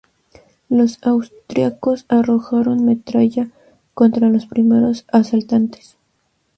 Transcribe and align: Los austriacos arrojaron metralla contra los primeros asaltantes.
Los 0.67 0.97
austriacos 1.03 2.07
arrojaron 2.07 2.83
metralla 2.85 3.51
contra 3.93 4.29
los 4.29 4.47
primeros 4.47 5.05
asaltantes. 5.11 5.95